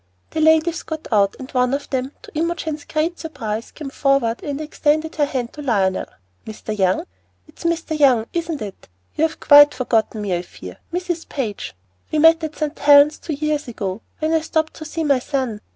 [0.31, 4.59] The ladies got out, and one of them, to Imogen's great surprise, came forward and
[4.59, 6.07] extended her hand to Lionel.
[6.43, 6.75] "Mr.
[6.75, 7.05] Young,
[7.47, 7.99] it is Mr.
[7.99, 8.89] Young, isn't it?
[9.15, 11.29] You've quite forgotten me, I fear, Mrs.
[11.29, 11.75] Page.
[12.11, 12.79] We met at St.
[12.79, 15.61] Helen's two years ago when I stopped to see my son.